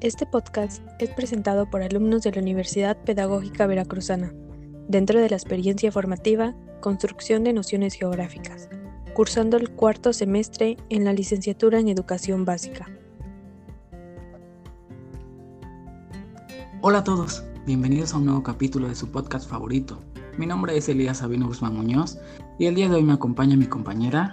Este 0.00 0.24
podcast 0.24 0.82
es 0.98 1.10
presentado 1.10 1.68
por 1.68 1.82
alumnos 1.82 2.22
de 2.22 2.32
la 2.32 2.40
Universidad 2.40 2.96
Pedagógica 3.04 3.66
Veracruzana, 3.66 4.32
dentro 4.88 5.20
de 5.20 5.28
la 5.28 5.36
experiencia 5.36 5.92
formativa 5.92 6.54
Construcción 6.80 7.44
de 7.44 7.52
Nociones 7.52 7.92
Geográficas, 7.92 8.70
cursando 9.12 9.58
el 9.58 9.68
cuarto 9.68 10.14
semestre 10.14 10.78
en 10.88 11.04
la 11.04 11.12
licenciatura 11.12 11.80
en 11.80 11.88
Educación 11.88 12.46
Básica. 12.46 12.88
Hola 16.80 17.00
a 17.00 17.04
todos, 17.04 17.44
bienvenidos 17.66 18.14
a 18.14 18.16
un 18.16 18.24
nuevo 18.24 18.42
capítulo 18.42 18.88
de 18.88 18.94
su 18.94 19.10
podcast 19.10 19.50
favorito. 19.50 20.00
Mi 20.38 20.46
nombre 20.46 20.74
es 20.78 20.88
Elías 20.88 21.18
Sabino 21.18 21.46
Guzmán 21.46 21.76
Muñoz 21.76 22.18
y 22.58 22.64
el 22.64 22.74
día 22.74 22.88
de 22.88 22.94
hoy 22.94 23.02
me 23.02 23.12
acompaña 23.12 23.54
mi 23.54 23.66
compañera. 23.66 24.32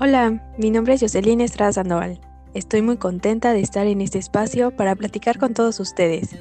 Hola, 0.00 0.52
mi 0.58 0.72
nombre 0.72 0.94
es 0.94 1.02
Jocelyn 1.02 1.40
Estrada 1.40 1.74
Sandoval. 1.74 2.31
Estoy 2.54 2.82
muy 2.82 2.98
contenta 2.98 3.54
de 3.54 3.60
estar 3.60 3.86
en 3.86 4.02
este 4.02 4.18
espacio 4.18 4.76
para 4.76 4.94
platicar 4.94 5.38
con 5.38 5.54
todos 5.54 5.80
ustedes. 5.80 6.36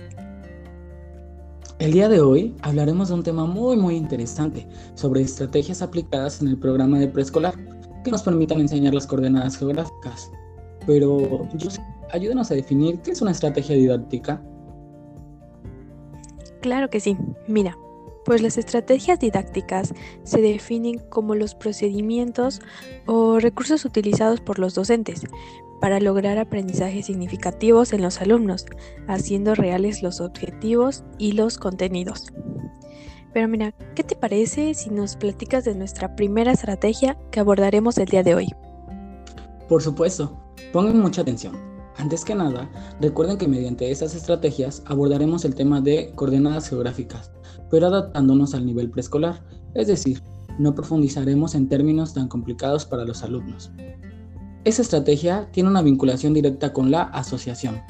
El 1.79 1.93
día 1.93 2.09
de 2.09 2.19
hoy 2.19 2.53
hablaremos 2.63 3.07
de 3.07 3.13
un 3.13 3.23
tema 3.23 3.45
muy 3.45 3.77
muy 3.77 3.95
interesante 3.95 4.67
sobre 4.93 5.21
estrategias 5.21 5.81
aplicadas 5.81 6.41
en 6.41 6.49
el 6.49 6.57
programa 6.57 6.99
de 6.99 7.07
preescolar 7.07 7.55
que 8.03 8.11
nos 8.11 8.23
permitan 8.23 8.59
enseñar 8.59 8.93
las 8.93 9.07
coordenadas 9.07 9.57
geográficas. 9.57 10.29
Pero, 10.85 11.47
ayúdanos 12.11 12.51
a 12.51 12.55
definir 12.55 12.99
qué 12.99 13.11
es 13.11 13.21
una 13.21 13.31
estrategia 13.31 13.77
didáctica. 13.77 14.41
Claro 16.61 16.89
que 16.89 16.99
sí. 16.99 17.17
Mira, 17.47 17.77
pues 18.25 18.41
las 18.41 18.57
estrategias 18.57 19.19
didácticas 19.19 19.93
se 20.23 20.41
definen 20.41 20.99
como 21.09 21.35
los 21.35 21.55
procedimientos 21.55 22.61
o 23.05 23.39
recursos 23.39 23.85
utilizados 23.85 24.41
por 24.41 24.59
los 24.59 24.75
docentes 24.75 25.23
para 25.79 25.99
lograr 25.99 26.37
aprendizajes 26.37 27.07
significativos 27.07 27.91
en 27.91 28.03
los 28.03 28.21
alumnos, 28.21 28.65
haciendo 29.07 29.55
reales 29.55 30.03
los 30.03 30.21
objetivos 30.21 31.03
y 31.17 31.31
los 31.31 31.57
contenidos. 31.57 32.27
Pero 33.33 33.47
mira, 33.47 33.73
¿qué 33.95 34.03
te 34.03 34.15
parece 34.15 34.73
si 34.73 34.89
nos 34.89 35.15
platicas 35.15 35.65
de 35.65 35.73
nuestra 35.73 36.15
primera 36.15 36.51
estrategia 36.51 37.17
que 37.31 37.39
abordaremos 37.39 37.97
el 37.97 38.05
día 38.05 38.23
de 38.23 38.35
hoy? 38.35 38.47
Por 39.67 39.81
supuesto, 39.81 40.37
pongan 40.71 40.99
mucha 40.99 41.21
atención. 41.21 41.57
Antes 41.97 42.25
que 42.25 42.35
nada, 42.35 42.69
recuerden 42.99 43.37
que 43.37 43.47
mediante 43.47 43.89
estas 43.89 44.15
estrategias 44.15 44.83
abordaremos 44.85 45.45
el 45.45 45.55
tema 45.55 45.81
de 45.81 46.11
coordenadas 46.15 46.69
geográficas, 46.69 47.31
pero 47.71 47.87
adaptándonos 47.87 48.53
al 48.53 48.65
nivel 48.65 48.91
preescolar, 48.91 49.43
es 49.73 49.87
decir, 49.87 50.21
no 50.59 50.75
profundizaremos 50.75 51.55
en 51.55 51.69
términos 51.69 52.13
tan 52.13 52.27
complicados 52.27 52.85
para 52.85 53.05
los 53.05 53.23
alumnos. 53.23 53.71
Esa 54.63 54.83
estrategia 54.83 55.49
tiene 55.51 55.69
una 55.69 55.81
vinculación 55.81 56.33
directa 56.33 56.73
con 56.73 56.91
la 56.91 57.03
asociación. 57.03 57.81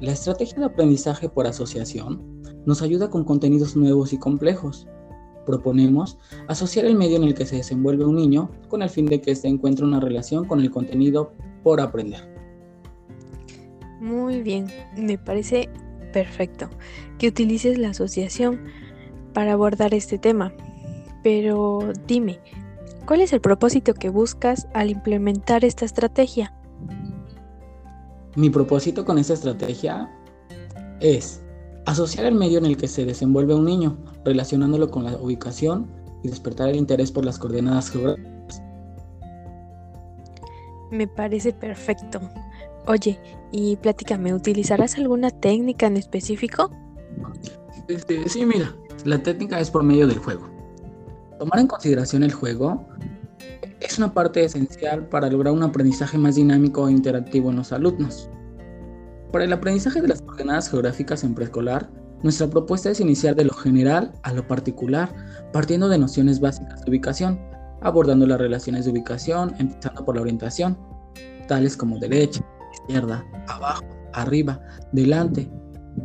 La 0.00 0.12
estrategia 0.12 0.60
de 0.60 0.64
aprendizaje 0.66 1.28
por 1.28 1.46
asociación 1.46 2.22
nos 2.64 2.80
ayuda 2.80 3.10
con 3.10 3.24
contenidos 3.24 3.76
nuevos 3.76 4.12
y 4.12 4.18
complejos. 4.18 4.86
Proponemos 5.44 6.18
asociar 6.48 6.86
el 6.86 6.96
medio 6.96 7.16
en 7.16 7.24
el 7.24 7.34
que 7.34 7.46
se 7.46 7.56
desenvuelve 7.56 8.04
un 8.04 8.16
niño 8.16 8.50
con 8.68 8.82
el 8.82 8.88
fin 8.88 9.06
de 9.06 9.20
que 9.20 9.32
éste 9.32 9.48
encuentre 9.48 9.84
una 9.84 10.00
relación 10.00 10.46
con 10.46 10.60
el 10.60 10.70
contenido 10.70 11.32
por 11.62 11.80
aprender. 11.80 12.20
Muy 14.00 14.42
bien, 14.42 14.66
me 14.96 15.18
parece 15.18 15.68
perfecto 16.12 16.70
que 17.18 17.28
utilices 17.28 17.78
la 17.78 17.90
asociación 17.90 18.60
para 19.36 19.52
abordar 19.52 19.92
este 19.92 20.16
tema. 20.16 20.50
Pero 21.22 21.92
dime, 22.06 22.40
¿Cuál 23.06 23.20
es 23.20 23.32
el 23.32 23.40
propósito 23.40 23.94
que 23.94 24.08
buscas 24.08 24.66
al 24.74 24.90
implementar 24.90 25.64
esta 25.64 25.84
estrategia? 25.84 26.52
Mi 28.34 28.50
propósito 28.50 29.04
con 29.04 29.16
esta 29.16 29.34
estrategia 29.34 30.10
es 30.98 31.40
asociar 31.84 32.26
el 32.26 32.34
medio 32.34 32.58
en 32.58 32.66
el 32.66 32.76
que 32.76 32.88
se 32.88 33.04
desenvuelve 33.04 33.54
un 33.54 33.64
niño, 33.64 33.96
relacionándolo 34.24 34.90
con 34.90 35.04
la 35.04 35.16
ubicación 35.18 35.88
y 36.24 36.28
despertar 36.28 36.70
el 36.70 36.76
interés 36.76 37.12
por 37.12 37.24
las 37.24 37.38
coordenadas 37.38 37.90
geográficas. 37.90 38.60
Me 40.90 41.06
parece 41.06 41.52
perfecto. 41.52 42.20
Oye, 42.88 43.20
y 43.52 43.76
platícame, 43.76 44.34
¿utilizarás 44.34 44.98
alguna 44.98 45.30
técnica 45.30 45.86
en 45.86 45.96
específico? 45.96 46.72
Este, 47.86 48.28
sí, 48.28 48.44
mira, 48.44 48.74
la 49.06 49.22
técnica 49.22 49.60
es 49.60 49.70
por 49.70 49.82
medio 49.82 50.06
del 50.06 50.18
juego. 50.18 50.48
Tomar 51.38 51.60
en 51.60 51.66
consideración 51.68 52.22
el 52.22 52.32
juego 52.32 52.84
es 53.80 53.98
una 53.98 54.12
parte 54.12 54.44
esencial 54.44 55.08
para 55.08 55.30
lograr 55.30 55.54
un 55.54 55.62
aprendizaje 55.62 56.18
más 56.18 56.34
dinámico 56.34 56.88
e 56.88 56.92
interactivo 56.92 57.50
en 57.50 57.56
los 57.56 57.72
alumnos. 57.72 58.28
Para 59.32 59.44
el 59.44 59.52
aprendizaje 59.52 60.00
de 60.00 60.08
las 60.08 60.22
coordenadas 60.22 60.70
geográficas 60.70 61.22
en 61.22 61.34
preescolar, 61.34 61.88
nuestra 62.22 62.48
propuesta 62.48 62.90
es 62.90 63.00
iniciar 63.00 63.36
de 63.36 63.44
lo 63.44 63.52
general 63.52 64.12
a 64.22 64.32
lo 64.32 64.46
particular, 64.46 65.14
partiendo 65.52 65.88
de 65.88 65.98
nociones 65.98 66.40
básicas 66.40 66.82
de 66.82 66.90
ubicación, 66.90 67.38
abordando 67.82 68.26
las 68.26 68.40
relaciones 68.40 68.86
de 68.86 68.92
ubicación, 68.92 69.54
empezando 69.58 70.04
por 70.04 70.16
la 70.16 70.22
orientación, 70.22 70.76
tales 71.46 71.76
como 71.76 71.98
derecha, 71.98 72.40
izquierda, 72.72 73.24
abajo, 73.46 73.84
arriba, 74.14 74.60
delante, 74.92 75.48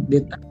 detrás, 0.07 0.41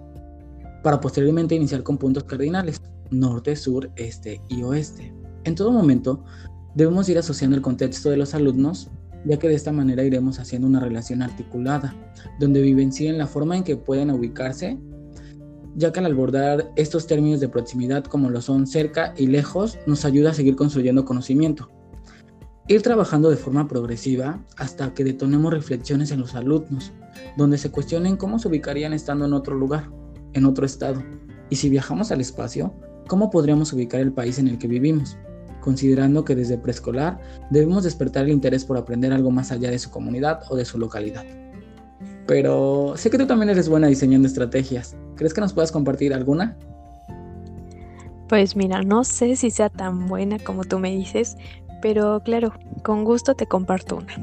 para 0.82 1.00
posteriormente 1.00 1.54
iniciar 1.54 1.82
con 1.82 1.98
puntos 1.98 2.24
cardinales, 2.24 2.80
norte, 3.10 3.56
sur, 3.56 3.90
este 3.96 4.40
y 4.48 4.62
oeste. 4.62 5.12
En 5.44 5.54
todo 5.54 5.72
momento, 5.72 6.24
debemos 6.74 7.08
ir 7.08 7.18
asociando 7.18 7.56
el 7.56 7.62
contexto 7.62 8.10
de 8.10 8.16
los 8.16 8.34
alumnos, 8.34 8.90
ya 9.24 9.38
que 9.38 9.48
de 9.48 9.54
esta 9.54 9.72
manera 9.72 10.04
iremos 10.04 10.38
haciendo 10.38 10.66
una 10.66 10.80
relación 10.80 11.22
articulada, 11.22 11.94
donde 12.38 12.62
vivencien 12.62 13.18
la 13.18 13.26
forma 13.26 13.56
en 13.56 13.64
que 13.64 13.76
pueden 13.76 14.10
ubicarse, 14.10 14.78
ya 15.76 15.92
que 15.92 16.00
al 16.00 16.06
abordar 16.06 16.70
estos 16.76 17.06
términos 17.06 17.40
de 17.40 17.48
proximidad 17.48 18.04
como 18.04 18.30
lo 18.30 18.40
son 18.40 18.66
cerca 18.66 19.14
y 19.16 19.26
lejos, 19.26 19.78
nos 19.86 20.04
ayuda 20.04 20.30
a 20.30 20.34
seguir 20.34 20.56
construyendo 20.56 21.04
conocimiento. 21.04 21.70
Ir 22.66 22.82
trabajando 22.82 23.30
de 23.30 23.36
forma 23.36 23.66
progresiva 23.66 24.44
hasta 24.56 24.94
que 24.94 25.04
detonemos 25.04 25.52
reflexiones 25.52 26.12
en 26.12 26.20
los 26.20 26.34
alumnos, 26.34 26.92
donde 27.36 27.58
se 27.58 27.70
cuestionen 27.70 28.16
cómo 28.16 28.38
se 28.38 28.48
ubicarían 28.48 28.92
estando 28.92 29.24
en 29.24 29.32
otro 29.32 29.56
lugar, 29.56 29.90
en 30.32 30.44
otro 30.44 30.66
estado, 30.66 31.02
y 31.48 31.56
si 31.56 31.68
viajamos 31.68 32.12
al 32.12 32.20
espacio, 32.20 32.74
¿Cómo 33.10 33.28
podríamos 33.28 33.72
ubicar 33.72 34.00
el 34.00 34.12
país 34.12 34.38
en 34.38 34.46
el 34.46 34.56
que 34.56 34.68
vivimos? 34.68 35.18
Considerando 35.60 36.24
que 36.24 36.36
desde 36.36 36.56
preescolar 36.56 37.18
debemos 37.50 37.82
despertar 37.82 38.26
el 38.26 38.30
interés 38.30 38.64
por 38.64 38.76
aprender 38.76 39.12
algo 39.12 39.32
más 39.32 39.50
allá 39.50 39.68
de 39.68 39.80
su 39.80 39.90
comunidad 39.90 40.42
o 40.48 40.54
de 40.54 40.64
su 40.64 40.78
localidad. 40.78 41.24
Pero 42.28 42.92
sé 42.94 43.10
que 43.10 43.18
tú 43.18 43.26
también 43.26 43.50
eres 43.50 43.68
buena 43.68 43.88
diseñando 43.88 44.28
estrategias. 44.28 44.96
¿Crees 45.16 45.34
que 45.34 45.40
nos 45.40 45.52
puedas 45.52 45.72
compartir 45.72 46.14
alguna? 46.14 46.56
Pues 48.28 48.54
mira, 48.54 48.82
no 48.82 49.02
sé 49.02 49.34
si 49.34 49.50
sea 49.50 49.70
tan 49.70 50.06
buena 50.06 50.38
como 50.38 50.62
tú 50.62 50.78
me 50.78 50.92
dices, 50.92 51.36
pero 51.82 52.22
claro, 52.22 52.52
con 52.84 53.02
gusto 53.02 53.34
te 53.34 53.46
comparto 53.46 53.96
una. 53.96 54.22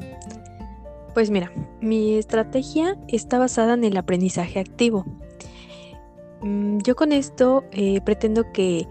Pues 1.14 1.30
mira, 1.30 1.52
mi 1.82 2.16
estrategia 2.16 2.98
está 3.10 3.38
basada 3.38 3.74
en 3.74 3.84
el 3.84 3.98
aprendizaje 3.98 4.62
activo. 4.62 5.06
Mm, 6.42 6.80
yo 6.80 6.96
con 6.96 7.12
esto 7.12 7.64
eh, 7.72 8.02
pretendo 8.02 8.52
que 8.52 8.88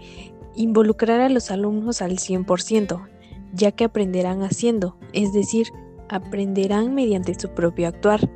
involucrar 0.55 1.21
a 1.21 1.29
los 1.29 1.51
alumnos 1.51 2.01
al 2.01 2.17
100%, 2.17 3.07
ya 3.53 3.71
que 3.71 3.85
aprenderán 3.85 4.41
haciendo, 4.41 4.97
es 5.13 5.33
decir, 5.33 5.67
aprenderán 6.09 6.93
mediante 6.95 7.39
su 7.39 7.49
propio 7.49 7.87
actuar. 7.87 8.29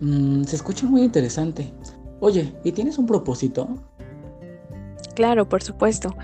Mm, 0.00 0.44
se 0.44 0.56
escucha 0.56 0.86
muy 0.86 1.02
interesante. 1.02 1.72
Oye, 2.20 2.54
¿y 2.64 2.72
tienes 2.72 2.98
un 2.98 3.06
propósito? 3.06 3.68
Claro, 5.14 5.48
por 5.48 5.62
supuesto. 5.62 6.14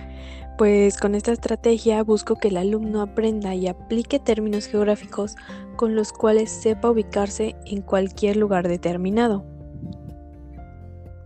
Pues 0.58 0.98
con 0.98 1.14
esta 1.14 1.32
estrategia 1.32 2.02
busco 2.02 2.36
que 2.36 2.48
el 2.48 2.58
alumno 2.58 3.00
aprenda 3.00 3.54
y 3.54 3.66
aplique 3.66 4.18
términos 4.18 4.66
geográficos 4.66 5.36
con 5.76 5.94
los 5.94 6.12
cuales 6.12 6.50
sepa 6.50 6.90
ubicarse 6.90 7.56
en 7.64 7.80
cualquier 7.80 8.36
lugar 8.36 8.68
determinado. 8.68 9.44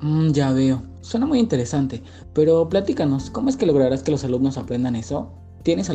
Mm, 0.05 0.33
ya 0.33 0.53
veo, 0.53 0.83
suena 1.01 1.25
muy 1.25 1.39
interesante, 1.39 2.03
pero 2.35 2.69
platícanos, 2.69 3.31
¿cómo 3.31 3.49
es 3.49 3.57
que 3.57 3.65
lograrás 3.65 4.03
que 4.03 4.11
los 4.11 4.23
alumnos 4.23 4.59
aprendan 4.59 4.97
eso? 4.97 5.33
¿Tienes, 5.63 5.91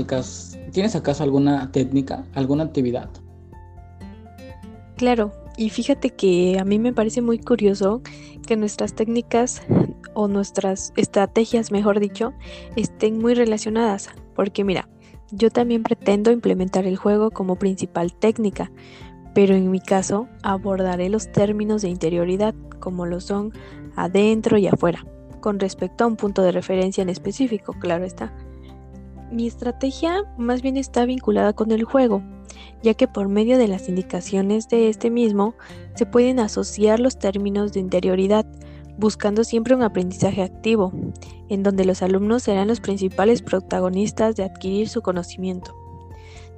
¿Tienes 0.72 0.96
acaso 0.96 1.22
alguna 1.22 1.72
técnica, 1.72 2.26
alguna 2.34 2.64
actividad? 2.64 3.08
Claro, 4.98 5.32
y 5.58 5.70
fíjate 5.70 6.10
que 6.10 6.58
a 6.60 6.66
mí 6.66 6.80
me 6.80 6.92
parece 6.92 7.22
muy 7.22 7.38
curioso 7.38 8.02
que 8.48 8.58
nuestras 8.58 8.96
técnicas 8.96 9.62
o 10.16 10.28
nuestras 10.28 10.92
estrategias, 10.96 11.72
mejor 11.72 12.00
dicho, 12.00 12.34
estén 12.76 13.20
muy 13.20 13.36
relacionadas, 13.36 14.10
porque 14.34 14.64
mira, 14.64 14.90
yo 15.32 15.52
también 15.52 15.84
pretendo 15.84 16.32
implementar 16.32 16.88
el 16.88 16.98
juego 16.98 17.30
como 17.30 17.58
principal 17.58 18.12
técnica, 18.16 18.72
pero 19.36 19.54
en 19.54 19.70
mi 19.70 19.82
caso 19.82 20.28
abordaré 20.42 21.10
los 21.10 21.32
términos 21.32 21.84
de 21.84 21.90
interioridad 21.90 22.56
como 22.80 23.06
lo 23.06 23.20
son 23.20 23.54
adentro 24.04 24.58
y 24.58 24.68
afuera, 24.68 25.06
con 25.42 25.60
respecto 25.60 26.04
a 26.04 26.08
un 26.08 26.16
punto 26.16 26.42
de 26.42 26.52
referencia 26.52 27.02
en 27.02 27.10
específico, 27.10 27.74
claro 27.80 28.06
está. 28.06 28.34
mi 29.32 29.46
estrategia 29.46 30.24
más 30.38 30.62
bien 30.62 30.78
está 30.78 31.06
vinculada 31.06 31.54
con 31.54 31.72
el 31.72 31.84
juego, 31.84 32.24
ya 32.82 32.94
que 32.94 33.08
por 33.08 33.28
medio 33.28 33.58
de 33.58 33.68
las 33.68 33.90
indicaciones 33.90 34.68
de 34.70 34.90
este 34.90 35.10
mismo 35.10 35.54
se 35.96 36.06
pueden 36.06 36.40
asociar 36.40 37.00
los 37.00 37.20
términos 37.20 37.74
de 37.74 37.80
interioridad, 37.80 38.46
buscando 38.98 39.44
siempre 39.44 39.76
un 39.76 39.84
aprendizaje 39.84 40.42
activo, 40.42 40.92
en 41.50 41.64
donde 41.64 41.86
los 41.86 42.02
alumnos 42.02 42.44
serán 42.44 42.68
los 42.68 42.80
principales 42.82 43.42
protagonistas 43.42 44.36
de 44.36 44.44
adquirir 44.44 44.90
su 44.90 45.02
conocimiento. 45.02 45.76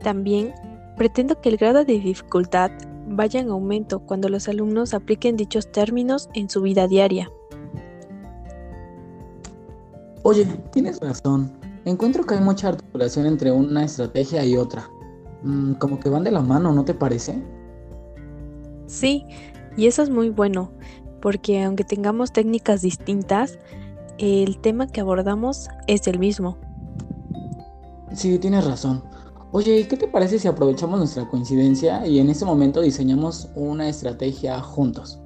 También 0.01 0.53
pretendo 0.97 1.39
que 1.41 1.49
el 1.49 1.57
grado 1.57 1.85
de 1.85 1.99
dificultad 1.99 2.71
vaya 3.11 3.39
en 3.39 3.49
aumento 3.49 3.99
cuando 3.99 4.29
los 4.29 4.47
alumnos 4.47 4.93
apliquen 4.93 5.37
dichos 5.37 5.71
términos 5.71 6.29
en 6.33 6.49
su 6.49 6.61
vida 6.61 6.87
diaria. 6.87 7.29
Oye, 10.23 10.45
tienes 10.71 10.99
razón. 10.99 11.51
Encuentro 11.85 12.23
que 12.23 12.35
hay 12.35 12.41
mucha 12.41 12.69
articulación 12.69 13.25
entre 13.25 13.51
una 13.51 13.83
estrategia 13.83 14.45
y 14.45 14.55
otra. 14.55 14.87
Mm, 15.43 15.73
como 15.73 15.99
que 15.99 16.09
van 16.09 16.23
de 16.23 16.31
la 16.31 16.41
mano, 16.41 16.71
¿no 16.73 16.85
te 16.85 16.93
parece? 16.93 17.41
Sí, 18.85 19.25
y 19.77 19.87
eso 19.87 20.03
es 20.03 20.09
muy 20.09 20.29
bueno, 20.29 20.71
porque 21.21 21.63
aunque 21.63 21.83
tengamos 21.83 22.31
técnicas 22.31 22.81
distintas, 22.81 23.57
el 24.19 24.59
tema 24.59 24.87
que 24.87 25.01
abordamos 25.01 25.69
es 25.87 26.05
el 26.07 26.19
mismo. 26.19 26.57
Sí, 28.13 28.37
tienes 28.37 28.65
razón. 28.65 29.03
Oye, 29.53 29.85
¿qué 29.87 29.97
te 29.97 30.07
parece 30.07 30.39
si 30.39 30.47
aprovechamos 30.47 30.97
nuestra 30.97 31.27
coincidencia 31.27 32.07
y 32.07 32.19
en 32.19 32.29
este 32.29 32.45
momento 32.45 32.79
diseñamos 32.79 33.49
una 33.53 33.89
estrategia 33.89 34.61
juntos? 34.61 35.19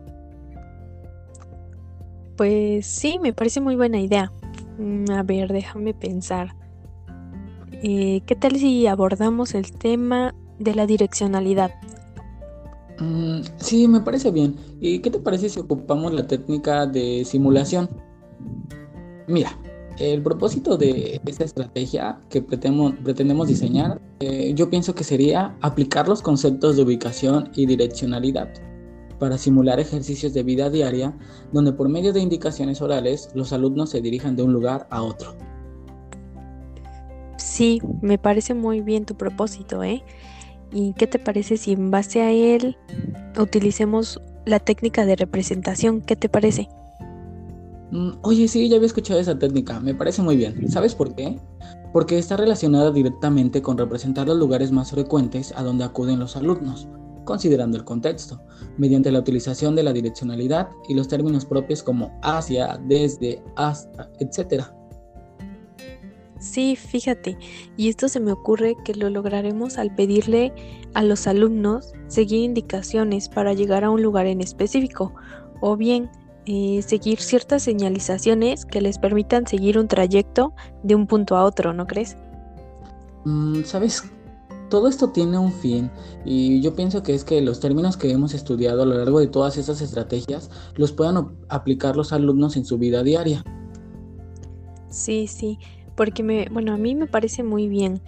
Pues 2.36 2.88
sí, 2.88 3.19
me 3.22 3.33
parece 3.33 3.62
muy 3.62 3.75
buena 3.75 4.00
idea. 4.00 4.31
Mm, 4.80 5.12
a 5.12 5.22
ver, 5.22 5.54
déjame 5.54 5.94
pensar. 5.94 6.56
Eh, 7.72 8.22
¿Qué 8.25 8.36
tal 8.36 8.56
si 8.56 8.88
abordamos 8.88 9.54
el 9.54 9.72
tema 9.72 10.33
de 10.57 10.74
la 10.74 10.88
direccionalidad? 10.88 11.72
Mm, 13.00 13.42
sí, 13.57 13.88
me 13.88 14.01
parece 14.01 14.31
bien. 14.31 14.56
¿Y 14.80 15.00
qué 15.00 15.12
te 15.12 15.19
parece 15.19 15.50
si 15.50 15.60
ocupamos 15.60 16.13
la 16.13 16.25
técnica 16.25 16.88
de 16.88 17.24
simulación? 17.25 17.89
Mira, 19.27 19.51
el 19.97 20.21
propósito 20.21 20.77
de 20.77 21.21
esta 21.25 21.44
estrategia 21.44 22.19
que 22.30 22.42
pretendemos, 22.42 23.47
diseñar, 23.47 24.01
eh, 24.19 24.53
yo 24.56 24.69
pienso 24.69 24.94
que 24.94 25.03
sería 25.03 25.56
aplicar 25.62 26.07
los 26.07 26.21
conceptos 26.21 26.75
de 26.75 26.83
ubicación 26.83 27.50
y 27.56 27.65
direccionalidad 27.65 28.50
para 29.19 29.38
simular 29.38 29.80
ejercicios 29.80 30.33
de 30.33 30.44
vida 30.44 30.69
diaria 30.69 31.18
donde 31.53 31.71
por 31.71 31.88
medio 31.88 32.12
de 32.12 32.19
indicaciones 32.19 32.81
orales 32.81 33.30
los 33.33 33.53
alumnos 33.53 33.89
se 33.89 34.01
dirijan 34.01 34.36
de 34.36 34.44
un 34.44 34.51
lugar 34.51 34.88
a 34.89 35.01
otro. 35.01 35.36
Sí, 37.38 37.81
me 38.01 38.18
parece 38.18 38.53
muy 38.53 38.81
bien 38.81 39.06
tu 39.06 39.15
propósito, 39.15 39.83
¿eh? 39.83 40.03
¿Y 40.74 40.94
qué 40.94 41.07
te 41.07 41.19
parece 41.19 41.56
si 41.56 41.71
en 41.71 41.89
base 41.89 42.21
a 42.21 42.31
él 42.31 42.75
utilicemos 43.38 44.21
la 44.45 44.59
técnica 44.59 45.06
de 45.06 45.15
representación? 45.15 46.01
¿Qué 46.01 46.18
te 46.18 46.27
parece? 46.27 46.68
Mm, 47.92 48.12
oye, 48.24 48.48
sí, 48.48 48.68
ya 48.68 48.78
había 48.78 48.88
escuchado 48.88 49.20
esa 49.20 49.38
técnica, 49.38 49.80
me 49.80 49.94
parece 49.94 50.22
muy 50.22 50.36
bien. 50.36 50.70
¿Sabes 50.70 50.96
por 50.96 51.16
qué? 51.16 51.40
Porque 51.94 52.18
está 52.18 52.36
relacionada 52.36 52.92
directamente 52.92 53.62
con 53.62 53.78
representar 53.78 54.28
los 54.28 54.38
lugares 54.38 54.72
más 54.72 54.92
frecuentes 54.92 55.54
a 55.56 55.64
donde 55.64 55.84
acuden 55.84 56.20
los 56.20 56.36
alumnos, 56.36 56.88
considerando 57.26 57.78
el 57.78 57.86
contexto, 57.86 58.42
mediante 58.78 59.12
la 59.12 59.20
utilización 59.20 59.76
de 59.76 59.84
la 59.84 59.94
direccionalidad 59.94 60.70
y 60.90 60.96
los 60.96 61.08
términos 61.08 61.46
propios 61.46 61.84
como 61.84 62.12
hacia, 62.22 62.80
desde, 62.88 63.44
hasta, 63.56 64.10
etc. 64.20 64.66
Sí, 66.40 66.76
fíjate, 66.76 67.38
y 67.78 67.90
esto 67.90 68.10
se 68.10 68.20
me 68.20 68.32
ocurre 68.32 68.76
que 68.84 68.94
lo 68.94 69.10
lograremos 69.10 69.78
al 69.78 69.96
pedirle 69.96 70.54
a 70.94 71.04
los 71.04 71.28
alumnos 71.28 71.94
seguir 72.08 72.44
indicaciones 72.44 73.30
para 73.30 73.54
llegar 73.54 73.84
a 73.84 73.90
un 73.90 74.02
lugar 74.02 74.28
en 74.28 74.42
específico, 74.42 75.14
o 75.62 75.78
bien 75.78 76.10
eh, 76.45 76.81
seguir 76.86 77.19
ciertas 77.19 77.63
señalizaciones 77.63 78.65
que 78.65 78.81
les 78.81 79.00
permitan 79.00 79.47
seguir 79.47 79.77
un 79.77 79.88
trayecto 79.88 80.53
de 80.83 80.95
un 80.95 81.07
punto 81.07 81.36
a 81.36 81.44
otro, 81.44 81.74
¿no 81.74 81.88
crees? 81.88 82.18
Mm, 83.25 83.63
Sabes, 83.63 84.03
todo 84.69 84.88
esto 84.88 85.09
tiene 85.09 85.38
un 85.38 85.51
fin 85.51 85.89
y 86.25 86.62
yo 86.62 86.75
pienso 86.75 87.03
que 87.03 87.13
es 87.13 87.24
que 87.24 87.42
los 87.42 87.59
términos 87.59 87.97
que 87.97 88.12
hemos 88.12 88.33
estudiado 88.33 88.83
a 88.83 88.86
lo 88.86 88.95
largo 88.95 89.19
de 89.19 89.27
todas 89.27 89.57
esas 89.57 89.81
estrategias 89.81 90.50
los 90.75 90.92
puedan 90.92 91.36
aplicar 91.50 91.95
los 91.95 92.13
alumnos 92.13 92.57
en 92.57 92.65
su 92.65 92.77
vida 92.77 93.03
diaria. 93.03 93.44
Sí, 94.89 95.27
sí, 95.27 95.59
porque 95.95 96.24
me, 96.24 96.48
bueno, 96.51 96.74
a 96.74 96.77
mí 96.77 96.95
me 96.95 97.07
parece 97.07 97.44
muy 97.44 97.68
bien, 97.68 98.01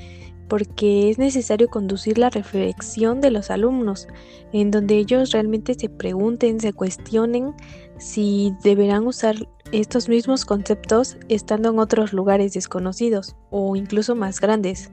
porque 0.47 1.09
es 1.09 1.17
necesario 1.17 1.67
conducir 1.67 2.17
la 2.17 2.29
reflexión 2.29 3.21
de 3.21 3.31
los 3.31 3.51
alumnos, 3.51 4.07
en 4.53 4.71
donde 4.71 4.97
ellos 4.97 5.31
realmente 5.31 5.73
se 5.73 5.89
pregunten, 5.89 6.59
se 6.59 6.73
cuestionen 6.73 7.53
si 7.97 8.53
deberán 8.63 9.07
usar 9.07 9.35
estos 9.71 10.07
mismos 10.07 10.45
conceptos 10.45 11.17
estando 11.29 11.69
en 11.69 11.79
otros 11.79 12.13
lugares 12.13 12.53
desconocidos 12.53 13.35
o 13.49 13.75
incluso 13.75 14.15
más 14.15 14.39
grandes. 14.39 14.91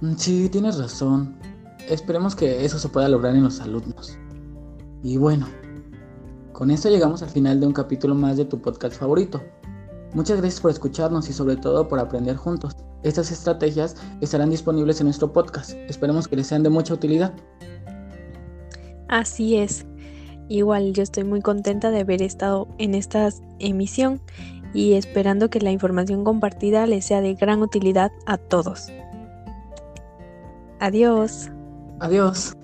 Mm, 0.00 0.14
sí, 0.16 0.48
tienes 0.48 0.78
razón. 0.78 1.36
Esperemos 1.88 2.34
que 2.34 2.64
eso 2.64 2.78
se 2.78 2.88
pueda 2.88 3.08
lograr 3.08 3.34
en 3.34 3.44
los 3.44 3.60
alumnos. 3.60 4.18
Y 5.02 5.18
bueno, 5.18 5.46
con 6.52 6.70
esto 6.70 6.88
llegamos 6.88 7.22
al 7.22 7.28
final 7.28 7.60
de 7.60 7.66
un 7.66 7.72
capítulo 7.72 8.14
más 8.14 8.36
de 8.36 8.46
tu 8.46 8.60
podcast 8.60 8.96
favorito. 8.96 9.42
Muchas 10.14 10.38
gracias 10.38 10.60
por 10.60 10.70
escucharnos 10.70 11.28
y 11.28 11.32
sobre 11.32 11.56
todo 11.56 11.88
por 11.88 11.98
aprender 11.98 12.36
juntos. 12.36 12.74
Estas 13.04 13.30
estrategias 13.30 13.96
estarán 14.20 14.50
disponibles 14.50 15.00
en 15.00 15.06
nuestro 15.06 15.32
podcast. 15.32 15.72
Esperemos 15.88 16.26
que 16.26 16.36
les 16.36 16.46
sean 16.46 16.62
de 16.62 16.70
mucha 16.70 16.94
utilidad. 16.94 17.32
Así 19.08 19.56
es. 19.56 19.86
Igual 20.48 20.92
yo 20.92 21.02
estoy 21.02 21.24
muy 21.24 21.40
contenta 21.40 21.90
de 21.90 22.00
haber 22.00 22.22
estado 22.22 22.66
en 22.78 22.94
esta 22.94 23.28
emisión 23.58 24.20
y 24.74 24.94
esperando 24.94 25.48
que 25.50 25.60
la 25.60 25.70
información 25.70 26.24
compartida 26.24 26.86
les 26.86 27.04
sea 27.04 27.20
de 27.20 27.34
gran 27.34 27.62
utilidad 27.62 28.10
a 28.26 28.36
todos. 28.38 28.88
Adiós. 30.80 31.50
Adiós. 32.00 32.54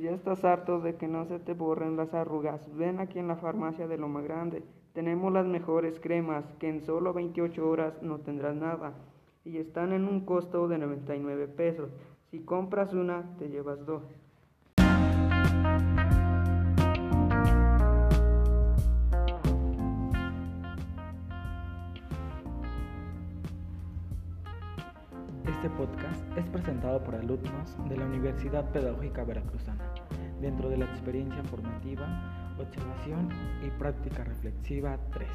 Ya 0.00 0.12
estás 0.12 0.46
harto 0.46 0.80
de 0.80 0.96
que 0.96 1.08
no 1.08 1.26
se 1.26 1.38
te 1.38 1.52
borren 1.52 1.98
las 1.98 2.14
arrugas, 2.14 2.74
ven 2.74 3.00
aquí 3.00 3.18
en 3.18 3.28
la 3.28 3.36
farmacia 3.36 3.86
de 3.86 3.98
Loma 3.98 4.22
Grande. 4.22 4.62
Tenemos 4.94 5.30
las 5.30 5.44
mejores 5.44 6.00
cremas 6.00 6.46
que 6.58 6.70
en 6.70 6.80
solo 6.80 7.12
28 7.12 7.68
horas 7.68 8.02
no 8.02 8.18
tendrás 8.20 8.56
nada 8.56 8.94
y 9.44 9.58
están 9.58 9.92
en 9.92 10.06
un 10.06 10.24
costo 10.24 10.68
de 10.68 10.78
99 10.78 11.48
pesos. 11.48 11.90
Si 12.30 12.40
compras 12.40 12.94
una, 12.94 13.36
te 13.36 13.50
llevas 13.50 13.84
dos. 13.84 14.02
Este 25.62 25.76
podcast 25.76 26.38
es 26.38 26.46
presentado 26.46 27.04
por 27.04 27.14
alumnos 27.14 27.76
de 27.86 27.94
la 27.98 28.06
Universidad 28.06 28.70
Pedagógica 28.70 29.24
Veracruzana, 29.24 29.92
dentro 30.40 30.70
de 30.70 30.78
la 30.78 30.86
experiencia 30.86 31.44
formativa, 31.44 32.54
observación 32.58 33.28
y 33.62 33.68
práctica 33.78 34.24
reflexiva 34.24 34.96
3. 35.12 35.28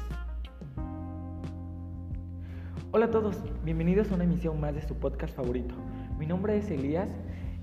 Hola 2.90 3.06
a 3.06 3.10
todos, 3.12 3.40
bienvenidos 3.62 4.10
a 4.10 4.16
una 4.16 4.24
emisión 4.24 4.58
más 4.58 4.74
de 4.74 4.82
su 4.82 4.96
podcast 4.96 5.32
favorito. 5.32 5.76
Mi 6.18 6.26
nombre 6.26 6.56
es 6.56 6.72
Elías 6.72 7.08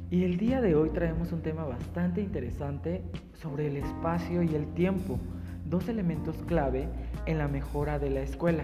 y 0.10 0.24
el 0.24 0.38
día 0.38 0.62
de 0.62 0.74
hoy 0.76 0.90
traemos 0.92 1.34
un 1.34 1.42
tema 1.42 1.66
bastante 1.66 2.22
interesante 2.22 3.04
sobre 3.34 3.68
el 3.68 3.76
espacio 3.76 4.42
y 4.42 4.56
el 4.56 4.68
tiempo, 4.74 5.20
dos 5.66 5.90
elementos 5.90 6.38
clave 6.48 6.88
en 7.26 7.40
la 7.40 7.50
mejora 7.50 8.00
de 8.00 8.10
la 8.10 8.22
escuela. 8.22 8.64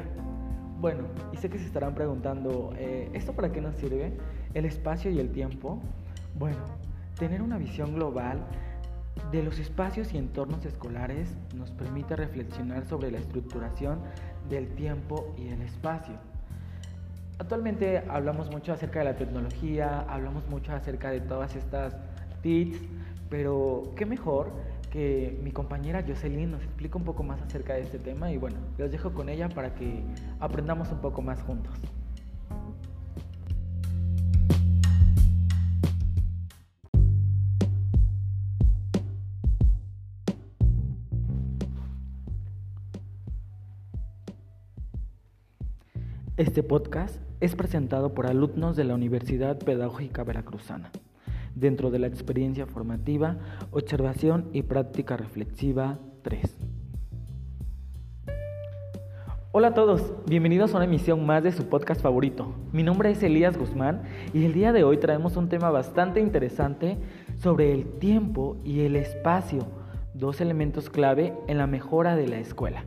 Bueno, 0.80 1.04
y 1.34 1.38
sé 1.38 1.50
que 1.50 1.60
se 1.60 1.66
estarán 1.66 1.94
preguntando, 1.94 2.72
eh, 2.78 3.10
¿esto 3.14 3.34
para 3.34 3.52
qué 3.52 3.60
nos 3.60 3.76
sirve? 3.76 4.14
¿El 4.54 4.64
espacio 4.64 5.12
y 5.12 5.20
el 5.20 5.30
tiempo? 5.30 5.82
Bueno, 6.38 6.60
tener 7.18 7.42
una 7.42 7.58
visión 7.58 7.96
global 7.96 8.48
de 9.30 9.44
los 9.44 9.60
espacios 9.60 10.14
y 10.14 10.18
entornos 10.18 10.66
escolares 10.66 11.36
nos 11.54 11.72
permite 11.72 12.16
reflexionar 12.16 12.86
sobre 12.86 13.12
la 13.12 13.18
estructuración 13.18 14.00
del 14.50 14.70
tiempo 14.70 15.36
y 15.38 15.50
el 15.50 15.62
espacio. 15.64 16.16
Actualmente 17.40 18.02
hablamos 18.08 18.50
mucho 18.50 18.72
acerca 18.72 19.00
de 19.00 19.06
la 19.06 19.18
tecnología, 19.18 20.06
hablamos 20.08 20.48
mucho 20.48 20.72
acerca 20.72 21.12
de 21.12 21.20
todas 21.20 21.58
estas 21.58 21.98
TICs, 22.42 22.80
pero 23.30 23.84
qué 23.98 24.06
mejor 24.06 24.54
que 24.90 25.38
mi 25.44 25.52
compañera 25.52 26.04
Jocelyn 26.08 26.52
nos 26.52 26.64
explica 26.64 26.98
un 26.98 27.04
poco 27.04 27.24
más 27.24 27.42
acerca 27.42 27.74
de 27.74 27.82
este 27.82 28.00
tema 28.00 28.32
y 28.32 28.38
bueno, 28.38 28.58
los 28.78 28.92
dejo 28.92 29.14
con 29.14 29.30
ella 29.30 29.50
para 29.50 29.76
que 29.76 30.04
aprendamos 30.40 30.92
un 30.92 31.00
poco 31.00 31.22
más 31.22 31.42
juntos. 31.42 31.74
Este 46.38 46.64
podcast 46.64 47.20
es 47.42 47.54
presentado 47.56 48.14
por 48.14 48.26
alumnos 48.26 48.78
de 48.78 48.86
la 48.86 48.96
Universidad 48.96 49.60
Pedagógica 49.60 50.24
Veracruzana 50.24 50.90
dentro 51.60 51.92
de 51.92 52.00
la 52.00 52.08
experiencia 52.08 52.66
formativa, 52.66 53.38
observación 53.72 54.50
y 54.54 54.64
práctica 54.64 55.18
reflexiva 55.18 56.00
3. 56.22 56.58
Hola 59.52 59.70
a 59.70 59.74
todos, 59.74 60.14
bienvenidos 60.28 60.74
a 60.74 60.78
una 60.78 60.86
emisión 60.86 61.26
más 61.26 61.44
de 61.44 61.52
su 61.52 61.66
podcast 61.66 62.02
favorito. 62.02 62.54
Mi 62.72 62.84
nombre 62.84 63.12
es 63.12 63.22
Elías 63.24 63.58
Guzmán 63.58 64.04
y 64.34 64.46
el 64.46 64.54
día 64.54 64.72
de 64.72 64.84
hoy 64.84 64.98
traemos 64.98 65.38
un 65.38 65.50
tema 65.50 65.70
bastante 65.72 66.20
interesante 66.20 66.98
sobre 67.38 67.74
el 67.74 67.86
tiempo 68.00 68.58
y 68.64 68.82
el 68.82 68.96
espacio, 68.96 69.66
dos 70.14 70.40
elementos 70.40 70.90
clave 70.90 71.34
en 71.48 71.58
la 71.58 71.68
mejora 71.68 72.16
de 72.16 72.28
la 72.28 72.38
escuela. 72.38 72.86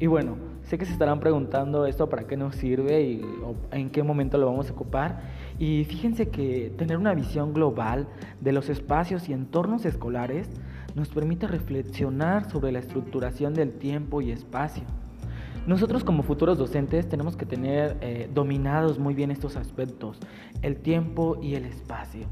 Y 0.00 0.08
bueno, 0.08 0.36
sé 0.62 0.78
que 0.78 0.86
se 0.86 0.92
estarán 0.92 1.20
preguntando 1.20 1.86
esto 1.86 2.08
para 2.08 2.26
qué 2.26 2.36
nos 2.36 2.56
sirve 2.56 3.02
y 3.02 3.24
en 3.70 3.90
qué 3.90 4.02
momento 4.02 4.36
lo 4.38 4.46
vamos 4.46 4.68
a 4.68 4.72
ocupar. 4.72 5.20
Y 5.60 5.84
fíjense 5.84 6.30
que 6.30 6.72
tener 6.78 6.96
una 6.96 7.12
visión 7.12 7.52
global 7.52 8.08
de 8.40 8.50
los 8.50 8.70
espacios 8.70 9.28
y 9.28 9.34
entornos 9.34 9.84
escolares 9.84 10.48
nos 10.94 11.10
permite 11.10 11.46
reflexionar 11.46 12.50
sobre 12.50 12.72
la 12.72 12.78
estructuración 12.78 13.52
del 13.52 13.74
tiempo 13.74 14.22
y 14.22 14.30
espacio. 14.30 14.84
Nosotros 15.66 16.02
como 16.02 16.22
futuros 16.22 16.56
docentes 16.56 17.10
tenemos 17.10 17.36
que 17.36 17.44
tener 17.44 17.98
eh, 18.00 18.30
dominados 18.32 18.98
muy 18.98 19.12
bien 19.12 19.30
estos 19.30 19.56
aspectos, 19.56 20.18
el 20.62 20.76
tiempo 20.76 21.38
y 21.42 21.56
el 21.56 21.66
espacio. 21.66 22.26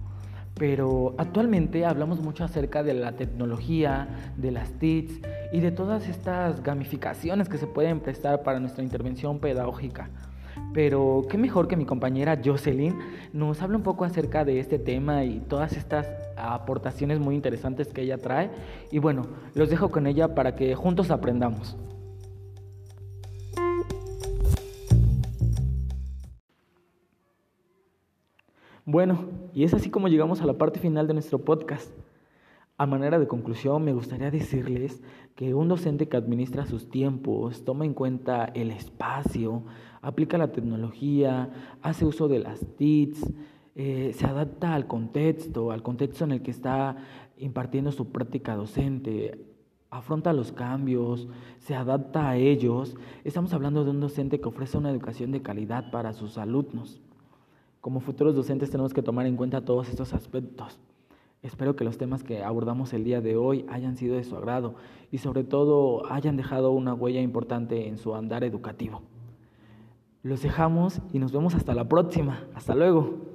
Pero 0.55 1.15
actualmente 1.19 1.85
hablamos 1.85 2.23
mucho 2.23 2.45
acerca 2.45 2.83
de 2.83 2.95
la 2.95 3.13
tecnología, 3.13 4.09
de 4.39 4.53
las 4.53 4.73
TICs 4.73 5.21
y 5.53 5.61
de 5.61 5.71
todas 5.71 6.09
estas 6.09 6.63
gamificaciones 6.63 7.51
que 7.51 7.59
se 7.59 7.67
pueden 7.67 8.01
prestar 8.01 8.43
para 8.43 8.59
nuestra 8.59 8.83
intervención 8.83 9.39
pedagógica. 9.39 10.09
Pero 10.73 11.27
qué 11.29 11.39
mejor 11.39 11.69
que 11.69 11.77
mi 11.77 11.85
compañera 11.85 12.41
Jocelyn 12.45 12.97
nos 13.33 13.63
hable 13.63 13.77
un 13.77 13.83
poco 13.83 14.05
acerca 14.05 14.45
de 14.45 14.61
este 14.61 14.79
tema 14.79 15.25
y 15.25 15.41
todas 15.41 15.73
estas 15.73 16.07
aportaciones 16.37 17.19
muy 17.19 17.35
interesantes 17.35 17.89
que 17.89 18.03
ella 18.03 18.19
trae. 18.19 18.51
Y 18.91 18.99
bueno, 18.99 19.27
los 19.55 19.71
dejo 19.71 19.91
con 19.91 20.07
ella 20.07 20.35
para 20.35 20.55
que 20.55 20.75
juntos 20.75 21.11
aprendamos. 21.11 21.77
Bueno, 28.91 29.27
y 29.53 29.65
es 29.65 29.75
así 29.75 29.91
como 29.91 30.09
llegamos 30.09 30.41
a 30.41 30.47
la 30.47 30.55
parte 30.55 30.81
final 30.81 31.07
de 31.07 31.13
nuestro 31.13 31.39
podcast. 31.39 31.91
A 32.81 32.87
manera 32.87 33.19
de 33.19 33.27
conclusión, 33.27 33.85
me 33.85 33.93
gustaría 33.93 34.31
decirles 34.31 35.03
que 35.35 35.53
un 35.53 35.67
docente 35.67 36.09
que 36.09 36.17
administra 36.17 36.65
sus 36.65 36.89
tiempos, 36.89 37.65
toma 37.65 37.85
en 37.85 37.93
cuenta 37.93 38.45
el 38.45 38.71
espacio, 38.71 39.65
aplica 40.01 40.39
la 40.39 40.53
tecnología, 40.53 41.51
hace 41.83 42.05
uso 42.05 42.29
de 42.29 42.39
las 42.39 42.65
TICs, 42.77 43.33
eh, 43.75 44.13
se 44.15 44.27
adapta 44.27 44.77
al 44.77 44.87
contexto, 44.87 45.73
al 45.73 45.83
contexto 45.83 46.23
en 46.23 46.31
el 46.31 46.43
que 46.43 46.53
está 46.53 46.99
impartiendo 47.37 47.91
su 47.91 48.13
práctica 48.13 48.55
docente, 48.55 49.45
afronta 49.91 50.33
los 50.33 50.53
cambios, 50.53 51.29
se 51.59 51.75
adapta 51.75 52.31
a 52.31 52.37
ellos. 52.37 52.95
Estamos 53.25 53.53
hablando 53.55 53.83
de 53.85 53.91
un 53.91 53.99
docente 53.99 54.41
que 54.41 54.49
ofrece 54.49 54.79
una 54.79 54.91
educación 54.91 55.33
de 55.33 55.43
calidad 55.43 55.91
para 55.91 56.13
sus 56.13 56.39
alumnos. 56.39 57.01
Como 57.81 57.99
futuros 57.99 58.37
docentes 58.37 58.71
tenemos 58.71 58.95
que 58.95 59.03
tomar 59.03 59.27
en 59.27 59.37
cuenta 59.37 59.65
todos 59.65 59.89
estos 59.89 60.13
aspectos. 60.15 60.79
Espero 61.43 61.77
que 61.77 61.85
los 61.85 61.99
temas 61.99 62.25
que 62.25 62.43
abordamos 62.43 62.93
el 62.93 63.05
día 63.05 63.21
de 63.21 63.37
hoy 63.37 63.65
hayan 63.69 63.97
sido 63.97 64.17
de 64.17 64.25
su 64.25 64.37
agrado 64.37 64.75
y 65.13 65.19
sobre 65.19 65.45
todo 65.45 66.11
hayan 66.11 66.37
dejado 66.37 66.73
una 66.73 66.95
huella 66.95 67.21
importante 67.21 67.87
en 67.87 67.97
su 67.97 68.15
andar 68.17 68.43
educativo. 68.43 69.03
Los 70.23 70.43
dejamos 70.43 71.01
y 71.13 71.21
nos 71.21 71.31
vemos 71.31 71.55
hasta 71.55 71.75
la 71.75 71.89
próxima. 71.89 72.45
Hasta 72.55 72.75
luego. 72.75 73.28